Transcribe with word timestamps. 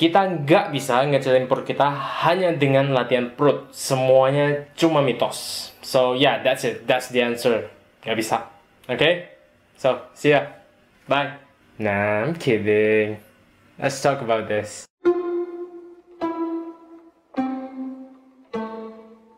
Kita 0.00 0.24
nggak 0.24 0.72
bisa 0.72 1.04
ngecilin 1.04 1.44
perut 1.44 1.68
kita 1.68 1.92
hanya 2.24 2.56
dengan 2.56 2.88
latihan 2.96 3.36
perut. 3.36 3.68
Semuanya 3.68 4.64
cuma 4.72 5.04
mitos. 5.04 5.68
So 5.84 6.16
yeah, 6.16 6.40
that's 6.40 6.64
it. 6.64 6.88
That's 6.88 7.12
the 7.12 7.20
answer. 7.20 7.68
Nggak 8.08 8.16
bisa. 8.16 8.48
Oke? 8.88 8.96
Okay? 8.96 9.12
So, 9.76 10.08
see 10.16 10.32
ya. 10.32 10.56
Bye. 11.04 11.36
Nah, 11.76 12.24
I'm 12.24 12.32
kidding. 12.32 13.20
Let's 13.76 14.00
talk 14.00 14.24
about 14.24 14.48
this. 14.48 14.88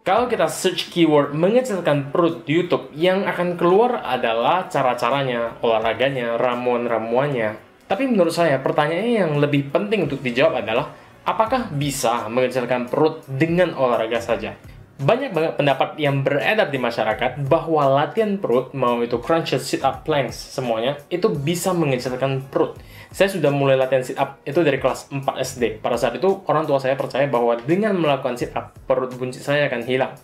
Kalau 0.06 0.30
kita 0.30 0.46
search 0.46 0.94
keyword 0.94 1.34
mengecilkan 1.34 2.14
perut 2.14 2.46
di 2.46 2.62
YouTube, 2.62 2.94
yang 2.94 3.26
akan 3.26 3.58
keluar 3.58 3.98
adalah 3.98 4.70
cara-caranya, 4.70 5.58
olahraganya, 5.58 6.38
ramuan-ramuannya. 6.38 7.71
Tapi 7.92 8.08
menurut 8.08 8.32
saya, 8.32 8.56
pertanyaannya 8.56 9.20
yang 9.20 9.36
lebih 9.36 9.68
penting 9.68 10.08
untuk 10.08 10.24
dijawab 10.24 10.64
adalah, 10.64 10.96
apakah 11.28 11.68
bisa 11.76 12.24
mengecilkan 12.32 12.88
perut 12.88 13.20
dengan 13.28 13.76
olahraga 13.76 14.16
saja? 14.16 14.56
Banyak 14.96 15.36
banget 15.36 15.52
pendapat 15.60 16.00
yang 16.00 16.24
beredar 16.24 16.72
di 16.72 16.80
masyarakat 16.80 17.44
bahwa 17.52 17.84
latihan 18.00 18.40
perut, 18.40 18.72
mau 18.72 18.96
itu 19.04 19.20
crunches, 19.20 19.68
sit 19.68 19.84
up, 19.84 20.08
planks, 20.08 20.40
semuanya, 20.40 21.04
itu 21.12 21.28
bisa 21.36 21.76
mengecilkan 21.76 22.48
perut. 22.48 22.80
Saya 23.12 23.28
sudah 23.28 23.52
mulai 23.52 23.76
latihan 23.76 24.00
sit 24.00 24.16
up 24.16 24.40
itu 24.48 24.64
dari 24.64 24.80
kelas 24.80 25.12
4 25.12 25.28
SD. 25.44 25.84
Pada 25.84 26.00
saat 26.00 26.16
itu, 26.16 26.40
orang 26.48 26.64
tua 26.64 26.80
saya 26.80 26.96
percaya 26.96 27.28
bahwa 27.28 27.60
dengan 27.60 27.92
melakukan 28.00 28.40
sit 28.40 28.56
up, 28.56 28.72
perut 28.88 29.12
buncit 29.20 29.44
saya 29.44 29.68
akan 29.68 29.84
hilang. 29.84 30.16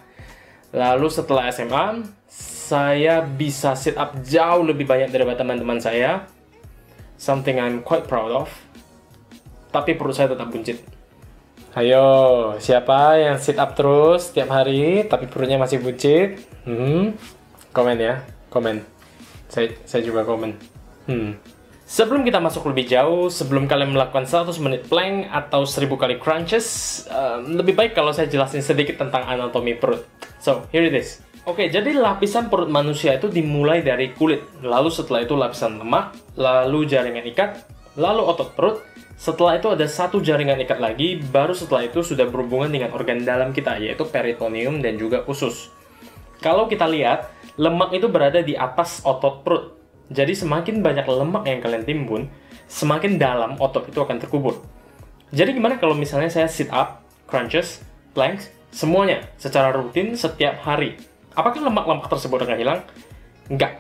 Lalu 0.73 1.13
setelah 1.13 1.53
SMA, 1.53 2.01
saya 2.73 3.21
bisa 3.21 3.77
sit 3.77 4.01
up 4.01 4.17
jauh 4.25 4.65
lebih 4.65 4.89
banyak 4.89 5.13
daripada 5.13 5.45
teman-teman 5.45 5.77
saya. 5.85 6.38
Something 7.19 7.59
I'm 7.59 7.83
quite 7.83 8.07
proud 8.07 8.31
of. 8.31 8.49
Tapi 9.75 9.99
perut 9.99 10.15
saya 10.15 10.31
tetap 10.31 10.49
buncit. 10.49 10.81
Ayo, 11.77 12.57
siapa 12.63 13.21
yang 13.21 13.37
sit 13.37 13.61
up 13.61 13.77
terus 13.77 14.33
setiap 14.33 14.51
hari 14.51 15.05
tapi 15.05 15.29
perutnya 15.29 15.61
masih 15.61 15.83
buncit? 15.83 16.41
Hmm, 16.65 17.13
komen 17.75 17.99
ya, 18.01 18.25
komen. 18.49 18.81
Saya, 19.53 19.77
saya 19.85 20.01
juga 20.01 20.25
komen. 20.25 20.57
Hmm. 21.05 21.37
Sebelum 21.89 22.21
kita 22.21 22.37
masuk 22.37 22.69
lebih 22.69 22.85
jauh, 22.85 23.33
sebelum 23.33 23.65
kalian 23.65 23.97
melakukan 23.97 24.29
100 24.29 24.61
menit 24.61 24.85
plank 24.93 25.33
atau 25.33 25.65
1000 25.65 25.89
kali 25.97 26.17
crunches, 26.21 26.67
um, 27.09 27.57
lebih 27.57 27.73
baik 27.73 27.97
kalau 27.97 28.13
saya 28.13 28.29
jelasin 28.29 28.61
sedikit 28.61 29.01
tentang 29.01 29.25
anatomi 29.25 29.73
perut. 29.73 30.05
So, 30.37 30.69
here 30.69 30.85
it 30.85 30.93
is. 30.93 31.25
Oke, 31.49 31.73
jadi 31.73 31.97
lapisan 31.97 32.53
perut 32.53 32.69
manusia 32.69 33.17
itu 33.17 33.33
dimulai 33.33 33.81
dari 33.81 34.13
kulit, 34.13 34.61
lalu 34.61 34.93
setelah 34.93 35.25
itu 35.25 35.33
lapisan 35.33 35.81
lemak, 35.81 36.13
lalu 36.37 36.85
jaringan 36.85 37.25
ikat, 37.25 37.65
lalu 37.97 38.21
otot 38.21 38.53
perut, 38.53 38.85
setelah 39.17 39.57
itu 39.57 39.73
ada 39.73 39.89
satu 39.89 40.21
jaringan 40.21 40.61
ikat 40.61 40.77
lagi, 40.77 41.17
baru 41.17 41.57
setelah 41.57 41.89
itu 41.89 42.05
sudah 42.05 42.29
berhubungan 42.29 42.69
dengan 42.69 42.93
organ 42.93 43.25
dalam 43.25 43.57
kita, 43.57 43.81
yaitu 43.81 44.05
peritoneum 44.05 44.85
dan 44.85 45.01
juga 45.01 45.25
usus. 45.25 45.73
Kalau 46.45 46.69
kita 46.69 46.85
lihat, 46.85 47.33
lemak 47.57 47.97
itu 47.97 48.13
berada 48.13 48.45
di 48.45 48.53
atas 48.53 49.01
otot 49.01 49.41
perut. 49.41 49.73
Jadi 50.13 50.37
semakin 50.37 50.85
banyak 50.85 51.09
lemak 51.09 51.49
yang 51.49 51.65
kalian 51.65 51.85
timbun, 51.89 52.23
semakin 52.69 53.17
dalam 53.17 53.57
otot 53.57 53.89
itu 53.89 53.97
akan 53.97 54.21
terkubur. 54.21 54.61
Jadi 55.33 55.57
gimana 55.57 55.81
kalau 55.81 55.97
misalnya 55.97 56.29
saya 56.29 56.45
sit 56.45 56.69
up, 56.69 57.01
crunches, 57.25 57.81
planks, 58.13 58.53
semuanya 58.69 59.25
secara 59.41 59.73
rutin 59.73 60.13
setiap 60.13 60.61
hari. 60.61 61.01
Apakah 61.39 61.63
lemak-lemak 61.63 62.11
tersebut 62.11 62.43
akan 62.43 62.59
hilang? 62.59 62.81
Enggak 63.47 63.79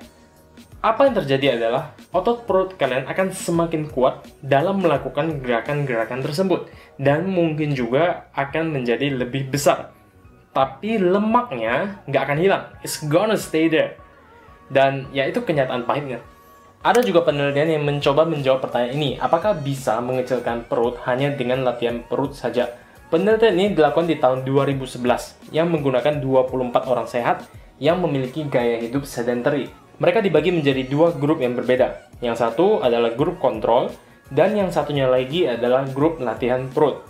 apa 0.78 1.11
yang 1.11 1.14
terjadi 1.19 1.59
adalah 1.59 1.91
otot 2.14 2.47
perut 2.47 2.78
kalian 2.78 3.11
akan 3.11 3.34
semakin 3.34 3.91
kuat 3.91 4.23
dalam 4.39 4.78
melakukan 4.78 5.42
gerakan-gerakan 5.42 6.23
tersebut 6.23 6.70
dan 7.03 7.27
mungkin 7.27 7.75
juga 7.75 8.31
akan 8.31 8.70
menjadi 8.70 9.11
lebih 9.11 9.51
besar. 9.51 9.91
Tapi 10.55 11.03
lemaknya 11.03 11.98
nggak 12.06 12.23
akan 12.23 12.39
hilang, 12.39 12.64
it's 12.86 13.03
gonna 13.11 13.35
stay 13.35 13.67
there. 13.67 13.98
Dan 14.70 15.11
ya 15.11 15.27
itu 15.27 15.42
kenyataan 15.42 15.83
pahitnya. 15.83 16.23
Ada 16.79 17.02
juga 17.02 17.27
penelitian 17.27 17.74
yang 17.74 17.83
mencoba 17.83 18.23
menjawab 18.23 18.63
pertanyaan 18.63 18.95
ini, 18.95 19.11
apakah 19.18 19.58
bisa 19.58 19.98
mengecilkan 19.98 20.63
perut 20.70 20.95
hanya 21.11 21.35
dengan 21.35 21.67
latihan 21.67 22.07
perut 22.07 22.39
saja? 22.39 22.70
Penelitian 23.08 23.57
ini 23.57 23.67
dilakukan 23.73 24.05
di 24.05 24.20
tahun 24.20 24.45
2011 24.45 25.01
yang 25.52 25.73
menggunakan 25.73 26.20
24 26.20 26.92
orang 26.92 27.08
sehat 27.08 27.48
yang 27.80 28.05
memiliki 28.05 28.45
gaya 28.45 28.77
hidup 28.85 29.08
sedentary 29.08 29.73
mereka 29.98 30.23
dibagi 30.23 30.55
menjadi 30.55 30.86
dua 30.86 31.11
grup 31.11 31.42
yang 31.42 31.58
berbeda. 31.58 32.07
Yang 32.23 32.47
satu 32.47 32.86
adalah 32.86 33.18
grup 33.18 33.42
kontrol, 33.42 33.91
dan 34.30 34.55
yang 34.55 34.70
satunya 34.70 35.11
lagi 35.11 35.42
adalah 35.42 35.91
grup 35.91 36.23
latihan 36.23 36.70
perut. 36.70 37.02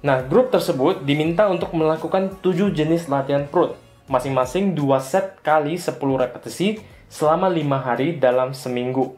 Nah, 0.00 0.24
grup 0.24 0.48
tersebut 0.48 1.04
diminta 1.04 1.52
untuk 1.52 1.76
melakukan 1.76 2.40
7 2.40 2.72
jenis 2.72 3.12
latihan 3.12 3.44
perut, 3.44 3.76
masing-masing 4.08 4.72
2 4.72 4.96
set 5.04 5.36
kali 5.44 5.76
10 5.76 6.00
repetisi 6.16 6.80
selama 7.12 7.52
5 7.52 7.60
hari 7.84 8.16
dalam 8.16 8.56
seminggu. 8.56 9.12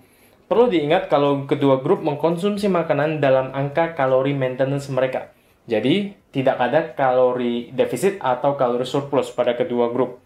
Perlu 0.51 0.67
diingat 0.67 1.07
kalau 1.07 1.47
kedua 1.47 1.79
grup 1.79 2.03
mengkonsumsi 2.03 2.67
makanan 2.67 3.23
dalam 3.23 3.55
angka 3.55 3.95
kalori 3.95 4.35
maintenance 4.35 4.91
mereka. 4.91 5.31
Jadi, 5.71 6.19
tidak 6.33 6.57
ada 6.59 6.81
kalori 6.97 7.71
defisit 7.71 8.19
atau 8.19 8.57
kalori 8.57 8.89
surplus 8.89 9.31
pada 9.31 9.53
kedua 9.53 9.93
grup. 9.93 10.19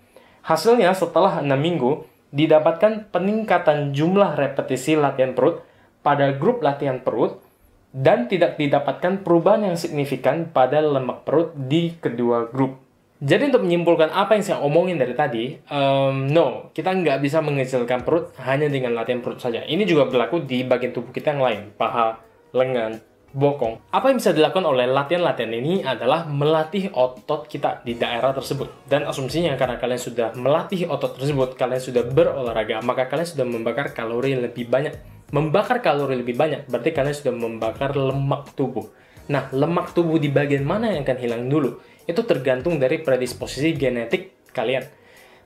Hasilnya 0.47 0.94
setelah 0.94 1.43
6 1.43 1.50
minggu, 1.59 2.06
didapatkan 2.31 3.11
peningkatan 3.11 3.91
jumlah 3.91 4.39
repetisi 4.39 4.95
latihan 4.95 5.34
perut 5.34 5.62
pada 6.06 6.31
grup 6.34 6.62
latihan 6.62 7.03
perut 7.03 7.43
dan 7.91 8.31
tidak 8.31 8.61
didapatkan 8.61 9.27
perubahan 9.27 9.72
yang 9.72 9.77
signifikan 9.78 10.53
pada 10.53 10.78
lemak 10.84 11.27
perut 11.27 11.56
di 11.56 11.97
kedua 11.99 12.47
grup. 12.50 12.78
Jadi 13.16 13.49
untuk 13.49 13.65
menyimpulkan 13.65 14.12
apa 14.12 14.37
yang 14.37 14.45
saya 14.45 14.61
omongin 14.61 15.00
dari 15.00 15.16
tadi, 15.16 15.56
um, 15.72 16.28
no, 16.28 16.69
kita 16.77 16.93
nggak 16.93 17.25
bisa 17.25 17.41
mengecilkan 17.41 18.05
perut 18.05 18.37
hanya 18.45 18.69
dengan 18.69 18.93
latihan 18.93 19.25
perut 19.25 19.41
saja. 19.41 19.65
Ini 19.65 19.89
juga 19.89 20.05
berlaku 20.05 20.45
di 20.45 20.61
bagian 20.69 20.93
tubuh 20.93 21.16
kita 21.16 21.33
yang 21.33 21.41
lain, 21.41 21.61
paha, 21.81 22.21
lengan, 22.53 23.00
bokong. 23.36 23.92
Apa 23.92 24.08
yang 24.08 24.16
bisa 24.16 24.32
dilakukan 24.32 24.64
oleh 24.64 24.88
latihan-latihan 24.88 25.52
ini 25.52 25.84
adalah 25.84 26.24
melatih 26.24 26.88
otot 26.97 27.44
kita 27.44 27.84
di 27.84 27.92
daerah 28.00 28.32
tersebut. 28.32 28.88
Dan 28.88 29.04
asumsinya 29.04 29.52
karena 29.60 29.76
kalian 29.76 30.00
sudah 30.00 30.32
melatih 30.32 30.88
otot 30.88 31.20
tersebut, 31.20 31.52
kalian 31.60 31.82
sudah 31.84 32.02
berolahraga, 32.08 32.80
maka 32.80 33.04
kalian 33.12 33.28
sudah 33.28 33.44
membakar 33.44 33.92
kalori 33.92 34.32
lebih 34.41 34.64
banyak. 34.72 34.97
Membakar 35.36 35.84
kalori 35.84 36.16
lebih 36.16 36.32
banyak 36.32 36.64
berarti 36.70 36.91
kalian 36.97 37.12
sudah 37.12 37.34
membakar 37.36 37.92
lemak 37.92 38.56
tubuh. 38.56 38.88
Nah, 39.28 39.53
lemak 39.53 39.92
tubuh 39.92 40.16
di 40.16 40.32
bagian 40.32 40.64
mana 40.64 40.97
yang 40.97 41.04
akan 41.04 41.18
hilang 41.20 41.44
dulu? 41.50 41.76
Itu 42.08 42.24
tergantung 42.24 42.80
dari 42.80 43.03
predisposisi 43.03 43.76
genetik 43.76 44.48
kalian. 44.54 44.86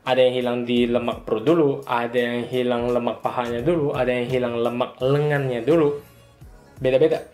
Ada 0.05 0.21
yang 0.31 0.35
hilang 0.37 0.59
di 0.65 0.85
lemak 0.85 1.25
perut 1.25 1.45
dulu, 1.45 1.69
ada 1.85 2.17
yang 2.17 2.47
hilang 2.49 2.93
lemak 2.93 3.21
pahanya 3.25 3.65
dulu, 3.65 3.93
ada 3.97 4.13
yang 4.13 4.29
hilang 4.29 4.55
lemak 4.61 5.01
lengannya 5.01 5.61
dulu. 5.65 5.97
Beda-beda. 6.81 7.25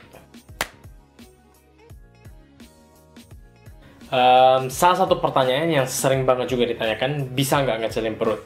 Um, 4.07 4.71
salah 4.71 5.03
satu 5.03 5.19
pertanyaan 5.19 5.83
yang 5.83 5.87
sering 5.91 6.23
banget 6.23 6.55
juga 6.55 6.71
ditanyakan, 6.71 7.35
bisa 7.35 7.59
nggak 7.59 7.87
ngecilin 7.87 8.15
perut? 8.15 8.39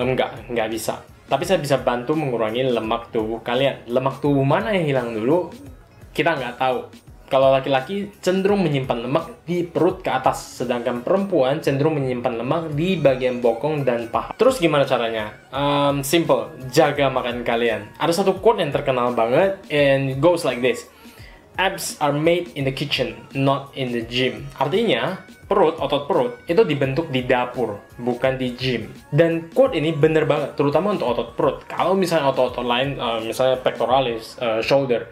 Um, 0.00 0.16
nggak, 0.16 0.68
bisa. 0.72 1.04
Tapi 1.28 1.44
saya 1.44 1.60
bisa 1.60 1.76
bantu 1.80 2.16
mengurangi 2.16 2.64
lemak 2.64 3.12
tubuh 3.12 3.44
kalian. 3.44 3.84
Lemak 3.88 4.24
tubuh 4.24 4.44
mana 4.44 4.72
yang 4.72 4.88
hilang 4.88 5.08
dulu, 5.12 5.52
kita 6.16 6.32
nggak 6.32 6.56
tahu. 6.56 6.88
Kalau 7.28 7.48
laki-laki 7.48 8.12
cenderung 8.20 8.60
menyimpan 8.60 9.08
lemak 9.08 9.48
di 9.48 9.64
perut 9.64 10.04
ke 10.04 10.12
atas, 10.12 10.60
sedangkan 10.60 11.00
perempuan 11.00 11.64
cenderung 11.64 11.96
menyimpan 11.96 12.44
lemak 12.44 12.76
di 12.76 13.00
bagian 13.00 13.40
bokong 13.40 13.88
dan 13.88 14.12
paha. 14.12 14.36
Terus 14.36 14.60
gimana 14.60 14.84
caranya? 14.84 15.32
Um, 15.48 16.04
simple, 16.04 16.52
jaga 16.68 17.08
makan 17.08 17.40
kalian. 17.40 17.88
Ada 17.96 18.20
satu 18.20 18.36
quote 18.36 18.60
yang 18.60 18.68
terkenal 18.68 19.16
banget, 19.16 19.64
and 19.72 20.12
it 20.12 20.20
goes 20.20 20.44
like 20.44 20.60
this 20.60 20.92
abs 21.56 22.00
are 22.00 22.14
made 22.14 22.52
in 22.56 22.64
the 22.64 22.74
kitchen, 22.74 23.16
not 23.36 23.72
in 23.76 23.92
the 23.92 24.04
gym. 24.08 24.48
Artinya, 24.56 25.20
perut, 25.48 25.76
otot 25.76 26.08
perut, 26.08 26.32
itu 26.48 26.64
dibentuk 26.64 27.12
di 27.12 27.24
dapur, 27.28 27.80
bukan 28.00 28.40
di 28.40 28.56
gym. 28.56 28.88
Dan 29.12 29.52
quote 29.52 29.76
ini 29.76 29.92
bener 29.92 30.24
banget, 30.24 30.56
terutama 30.56 30.96
untuk 30.96 31.12
otot 31.12 31.28
perut. 31.36 31.56
Kalau 31.68 31.92
misalnya 31.92 32.32
otot-otot 32.32 32.64
lain, 32.64 32.96
uh, 32.96 33.20
misalnya 33.20 33.60
pectoralis, 33.60 34.40
uh, 34.40 34.64
shoulder, 34.64 35.04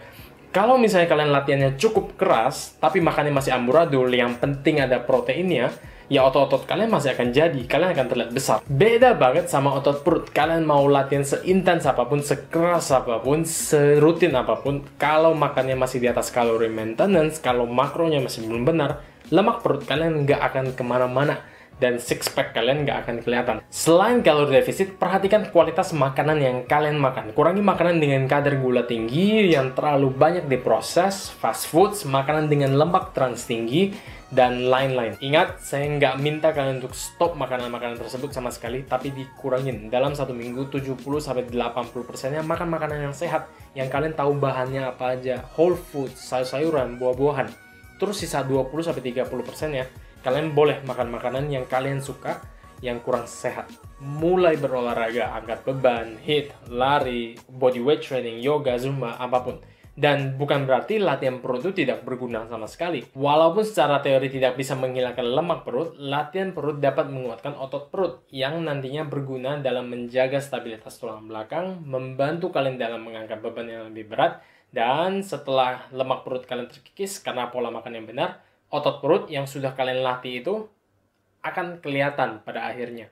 kalau 0.51 0.81
misalnya 0.81 1.07
kalian 1.07 1.31
latihannya 1.31 1.71
cukup 1.79 2.19
keras, 2.19 2.75
tapi 2.83 2.99
makannya 2.99 3.31
masih 3.31 3.55
amburadul, 3.55 4.11
yang 4.11 4.35
penting 4.41 4.83
ada 4.83 4.99
proteinnya, 4.99 5.71
ya 6.11 6.27
otot-otot 6.27 6.67
kalian 6.67 6.91
masih 6.91 7.15
akan 7.15 7.31
jadi, 7.31 7.61
kalian 7.71 7.95
akan 7.95 8.07
terlihat 8.11 8.31
besar. 8.35 8.59
Beda 8.67 9.15
banget 9.15 9.47
sama 9.47 9.71
otot 9.79 10.03
perut, 10.03 10.27
kalian 10.35 10.67
mau 10.67 10.83
latihan 10.91 11.23
seintens 11.23 11.87
apa 11.87 12.03
pun, 12.11 12.19
sekeras 12.19 12.91
apa 12.91 13.23
pun, 13.23 13.47
serutin 13.47 14.35
apa 14.35 14.59
pun, 14.59 14.83
kalau 14.99 15.39
makannya 15.39 15.79
masih 15.79 16.03
di 16.03 16.11
atas 16.11 16.35
kalori 16.35 16.67
maintenance, 16.67 17.39
kalau 17.39 17.71
makronya 17.71 18.19
masih 18.19 18.43
belum 18.43 18.67
benar, 18.67 19.07
lemak 19.31 19.63
perut 19.63 19.87
kalian 19.87 20.27
nggak 20.27 20.43
akan 20.43 20.75
ke 20.75 20.83
mana-mana. 20.83 21.47
dan 21.81 21.97
six 21.97 22.29
pack 22.29 22.53
kalian 22.53 22.85
nggak 22.85 23.09
akan 23.09 23.17
kelihatan. 23.25 23.57
Selain 23.73 24.21
kalori 24.21 24.61
defisit, 24.61 25.01
perhatikan 25.01 25.49
kualitas 25.49 25.97
makanan 25.97 26.39
yang 26.39 26.57
kalian 26.69 27.01
makan. 27.01 27.33
Kurangi 27.33 27.65
makanan 27.65 27.97
dengan 27.99 28.29
kadar 28.29 28.61
gula 28.61 28.85
tinggi 28.85 29.49
yang 29.57 29.73
terlalu 29.73 30.13
banyak 30.13 30.45
diproses, 30.47 31.33
fast 31.41 31.67
foods, 31.73 32.05
makanan 32.05 32.53
dengan 32.53 32.77
lemak 32.77 33.17
trans 33.17 33.49
tinggi, 33.49 33.97
dan 34.31 34.71
lain-lain. 34.71 35.19
Ingat, 35.19 35.59
saya 35.59 35.91
nggak 35.91 36.15
minta 36.23 36.55
kalian 36.55 36.79
untuk 36.79 36.95
stop 36.95 37.35
makanan-makanan 37.35 37.99
tersebut 37.99 38.31
sama 38.31 38.55
sekali, 38.55 38.87
tapi 38.87 39.11
dikurangin. 39.11 39.91
Dalam 39.91 40.15
satu 40.15 40.31
minggu, 40.31 40.71
70-80%nya 40.71 42.43
makan 42.47 42.69
makanan 42.71 43.11
yang 43.11 43.15
sehat, 43.15 43.51
yang 43.75 43.91
kalian 43.91 44.15
tahu 44.15 44.39
bahannya 44.39 44.87
apa 44.87 45.19
aja. 45.19 45.43
Whole 45.59 45.75
food, 45.75 46.15
sayur-sayuran, 46.15 46.99
buah-buahan. 46.99 47.51
Terus 47.99 48.23
sisa 48.23 48.41
20-30%nya 48.47 49.85
Kalian 50.21 50.53
boleh 50.53 50.85
makan 50.85 51.17
makanan 51.17 51.49
yang 51.49 51.65
kalian 51.65 52.05
suka, 52.05 52.45
yang 52.85 53.01
kurang 53.01 53.25
sehat. 53.25 53.73
Mulai 54.05 54.61
berolahraga, 54.61 55.33
angkat 55.33 55.65
beban, 55.65 56.21
hit, 56.21 56.53
lari, 56.69 57.41
body 57.49 57.81
weight 57.81 58.05
training, 58.05 58.45
yoga, 58.45 58.77
zumba, 58.77 59.17
apa 59.17 59.39
pun. 59.41 59.57
Dan 59.95 60.39
bukan 60.39 60.65
berarti 60.65 61.03
latihan 61.03 61.43
perut 61.43 61.67
itu 61.67 61.85
tidak 61.85 62.07
berguna 62.07 62.47
sama 62.47 62.65
sekali. 62.71 63.05
Walaupun 63.13 63.67
secara 63.67 64.01
teori 64.01 64.31
tidak 64.31 64.57
bisa 64.57 64.79
menghilangkan 64.79 65.27
lemak 65.27 65.67
perut, 65.67 65.99
latihan 65.99 66.55
perut 66.55 66.79
dapat 66.79 67.11
menguatkan 67.11 67.59
otot 67.59 67.91
perut 67.91 68.23
yang 68.31 68.63
nantinya 68.65 69.05
berguna 69.05 69.59
dalam 69.59 69.91
menjaga 69.91 70.39
stabilitas 70.39 70.97
tulang 70.97 71.27
belakang, 71.27 71.83
membantu 71.85 72.55
kalian 72.55 72.79
dalam 72.79 73.03
mengangkat 73.03 73.43
beban 73.43 73.67
yang 73.67 73.83
lebih 73.93 74.09
berat, 74.09 74.41
dan 74.71 75.27
setelah 75.27 75.91
lemak 75.91 76.23
perut 76.23 76.47
kalian 76.47 76.71
terkikis 76.71 77.19
karena 77.19 77.51
pola 77.51 77.75
makan 77.75 77.99
yang 77.99 78.07
benar, 78.07 78.39
otot 78.71 79.03
perut 79.03 79.27
yang 79.27 79.45
sudah 79.45 79.75
kalian 79.75 80.07
latih 80.07 80.41
itu 80.41 80.55
akan 81.43 81.83
kelihatan 81.83 82.41
pada 82.47 82.71
akhirnya. 82.71 83.11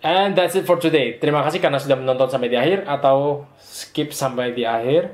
And 0.00 0.32
that's 0.32 0.56
it 0.56 0.64
for 0.64 0.80
today. 0.80 1.20
Terima 1.20 1.44
kasih 1.44 1.60
karena 1.60 1.76
sudah 1.76 1.94
menonton 1.94 2.32
sampai 2.32 2.48
di 2.48 2.56
akhir 2.56 2.88
atau 2.88 3.44
skip 3.60 4.16
sampai 4.16 4.56
di 4.56 4.64
akhir. 4.64 5.12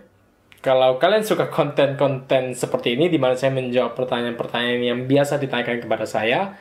Kalau 0.67 0.99
kalian 0.99 1.23
suka 1.23 1.47
konten-konten 1.47 2.51
seperti 2.51 2.99
ini 2.99 3.07
di 3.07 3.23
mana 3.23 3.39
saya 3.39 3.55
menjawab 3.55 3.95
pertanyaan-pertanyaan 3.95 4.83
yang 4.83 5.01
biasa 5.07 5.39
ditanyakan 5.39 5.79
kepada 5.79 6.03
saya, 6.11 6.59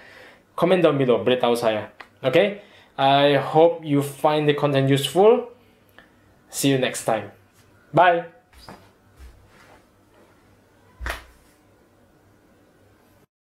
comment 0.53 0.77
down 0.77 0.93
below, 0.93 1.25
beritahu 1.25 1.57
saya. 1.57 1.89
Oke? 2.21 2.29
Okay? 2.29 2.47
I 3.01 3.41
hope 3.41 3.81
you 3.81 4.05
find 4.05 4.45
the 4.45 4.53
content 4.53 4.93
useful. 4.93 5.49
See 6.53 6.69
you 6.69 6.77
next 6.77 7.09
time. 7.09 7.33
Bye. 7.97 8.34